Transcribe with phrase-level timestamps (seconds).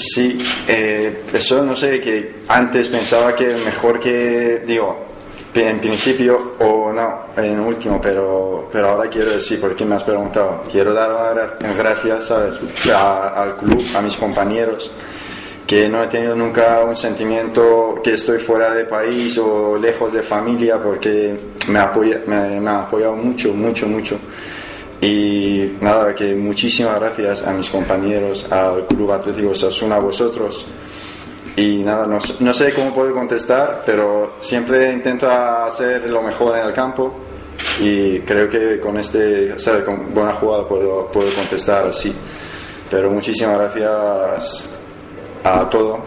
[0.00, 5.04] Sí, eh, eso no sé, que antes pensaba que mejor que, digo,
[5.54, 10.64] en principio o no, en último, pero, pero ahora quiero decir, porque me has preguntado,
[10.70, 12.58] quiero dar gracias ¿sabes?
[12.94, 14.90] al club, a mis compañeros,
[15.66, 20.22] que no he tenido nunca un sentimiento que estoy fuera de país o lejos de
[20.22, 21.38] familia, porque
[21.68, 24.18] me, apoya, me ha apoyado mucho, mucho, mucho.
[25.00, 30.66] Y nada, que muchísimas gracias a mis compañeros, al Club Atlético Sasuna, a vosotros.
[31.56, 36.66] Y nada, no, no, sé cómo puedo contestar, pero siempre intento hacer lo mejor en
[36.66, 37.14] el campo
[37.80, 42.14] y creo que con este, o con buena jugada puedo, puedo contestar así.
[42.90, 44.68] Pero muchísimas gracias
[45.44, 45.98] a todo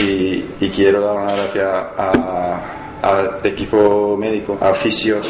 [0.00, 1.86] y, y quiero dar una gracias
[3.02, 5.28] al equipo médico, a oficios,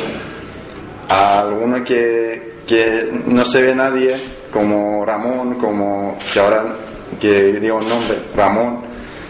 [1.09, 4.15] a algunos que que no se ve nadie
[4.51, 6.77] como Ramón, como que ahora
[7.21, 8.81] que digo un nombre, Ramón,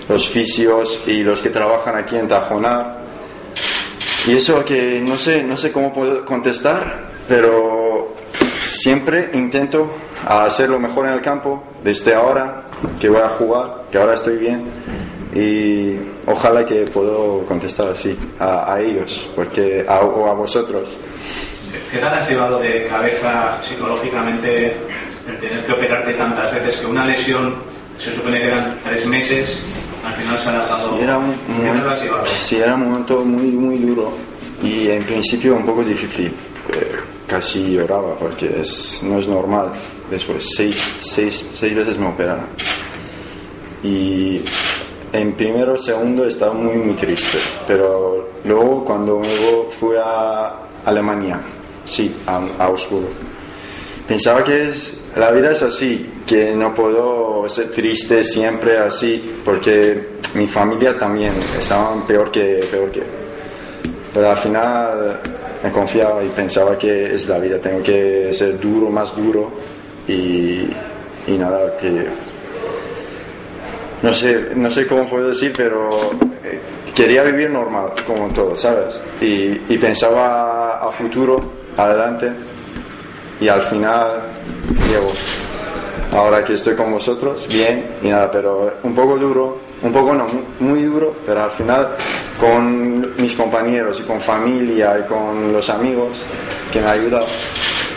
[0.08, 2.98] los fisios y los que trabajan aquí en Tajonar.
[4.26, 8.14] Y eso que no sé, no sé cómo puedo contestar, pero
[8.66, 9.90] siempre intento
[10.26, 12.64] hacer lo mejor en el campo desde ahora
[13.00, 14.64] que voy a jugar, que ahora estoy bien
[15.34, 20.96] y ojalá que puedo contestar así a, ellos, porque o a vosotros.
[21.94, 24.76] ¿Qué tal has llevado de cabeza psicológicamente
[25.28, 27.54] el tener que operarte tantas veces que una lesión
[27.98, 29.60] se supone que eran tres meses,
[30.04, 30.96] al final se ha alargado?
[30.96, 31.36] Sí, era un,
[32.24, 34.12] sí, era un momento muy, muy duro
[34.60, 36.32] y en principio un poco difícil.
[37.28, 39.70] casi lloraba porque es, no es normal.
[40.10, 42.46] Después, seis, seis, seis veces me operaron.
[43.84, 44.40] Y
[45.12, 47.38] en primero, segundo estaba muy, muy triste.
[47.68, 51.40] Pero luego, cuando luego fui a Alemania
[51.84, 53.08] sí, a, oscuro.
[54.06, 60.08] Pensaba que es, la vida es así, que no puedo ser triste siempre así, porque
[60.34, 63.02] mi familia también estaban peor que, peor que.
[64.12, 65.20] Pero al final
[65.62, 69.50] me confiaba y pensaba que es la vida, tengo que ser duro, más duro
[70.06, 70.66] y,
[71.26, 72.06] y nada, que
[74.04, 75.88] no sé, no sé cómo puedo decir, pero
[76.44, 76.60] eh,
[76.94, 79.00] quería vivir normal, como todo, ¿sabes?
[79.18, 82.32] Y, y pensaba a futuro adelante
[83.40, 84.22] y al final
[84.88, 85.12] llego.
[86.12, 90.26] Ahora que estoy con vosotros, bien y nada, pero un poco duro, un poco no,
[90.60, 91.96] muy duro, pero al final
[92.38, 96.24] con mis compañeros y con familia y con los amigos
[96.72, 97.22] que me ayudan,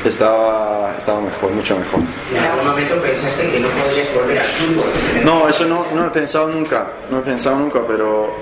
[0.03, 1.99] estaba, estaba mejor, mucho mejor.
[2.33, 4.85] ¿En algún momento pensaste que no podrías volver al fútbol?
[5.23, 8.33] No, eso no, no he pensado nunca, no he pensado nunca, pero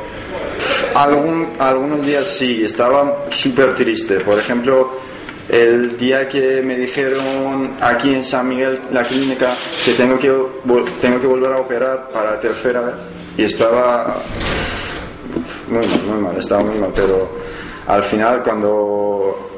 [0.93, 4.19] algún, algunos días sí, estaba súper triste.
[4.21, 4.91] Por ejemplo,
[5.49, 10.33] el día que me dijeron aquí en San Miguel, la clínica, que tengo que,
[11.01, 12.95] tengo que volver a operar para la tercera vez,
[13.37, 14.21] y estaba
[15.67, 17.29] muy mal, muy mal, estaba muy mal, pero
[17.87, 19.51] al final cuando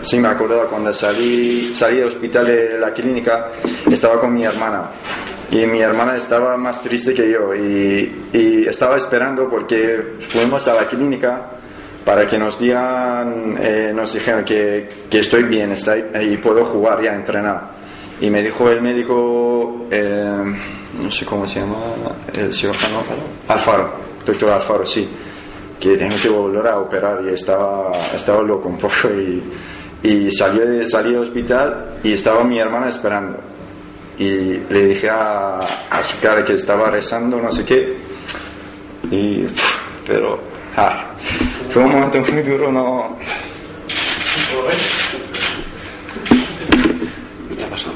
[0.00, 3.50] sí me acuerdo cuando salí salí del hospital de la clínica
[3.90, 4.90] estaba con mi hermana
[5.50, 10.86] y mi hermana estaba más triste que yo y estaba esperando porque fuimos a la
[10.86, 11.59] clínica
[12.10, 15.72] para que nos digan, eh, nos dijeron que, que, estoy bien
[16.20, 17.70] y puedo jugar ya, entrenar.
[18.20, 20.42] Y me dijo el médico, eh,
[21.00, 21.76] no sé cómo se llama,
[22.34, 23.04] el cirujano,
[23.46, 23.92] Alfaro,
[24.26, 25.08] doctor Alfaro, sí,
[25.78, 29.40] que tengo que volver a operar y estaba, estaba loco un poco y,
[30.02, 33.38] y salí, salí del hospital y estaba mi hermana esperando.
[34.18, 37.96] Y le dije a, a su cara que estaba rezando, no sé qué,
[39.12, 39.46] y,
[40.04, 41.04] pero, ah,
[41.70, 43.16] fue un momento muy duro, no.
[47.56, 47.94] ¿Qué ha pasado?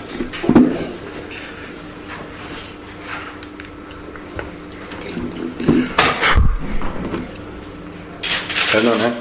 [8.72, 9.12] Perdón, ¿eh?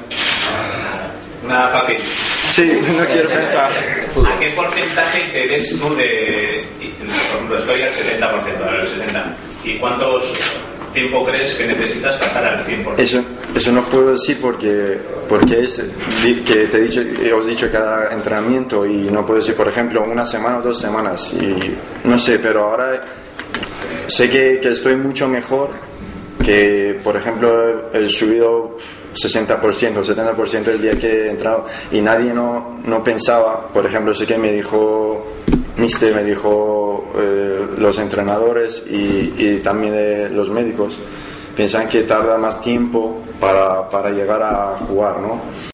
[1.44, 1.98] Una fácil.
[2.54, 3.70] Sí, no quiero pensar.
[3.70, 6.66] ¿A qué porcentaje te ves tú de.?
[6.98, 9.34] Por ejemplo, estoy al 70%, ahora el 60%.
[9.64, 10.24] ¿Y cuántos
[10.94, 12.98] tiempo crees que necesitas pasar al 100%?
[12.98, 13.22] Eso,
[13.54, 14.98] eso no puedo decir porque,
[15.28, 15.82] porque es
[16.46, 17.02] que te he dicho,
[17.36, 20.80] os he dicho cada entrenamiento y no puedo decir, por ejemplo, una semana o dos
[20.80, 21.34] semanas.
[21.34, 21.74] Y
[22.08, 23.02] no sé, pero ahora
[24.06, 25.70] sé que, que estoy mucho mejor
[26.44, 28.76] que, por ejemplo, he subido
[29.14, 34.26] 60%, 70% el día que he entrado y nadie no, no pensaba, por ejemplo, sé
[34.26, 35.34] que me dijo,
[35.76, 36.83] Mister me dijo
[37.16, 40.98] eh, los entrenadores y, y también eh, los médicos,
[41.54, 45.40] piensan que tarda más tiempo para, para llegar a jugar, ¿no?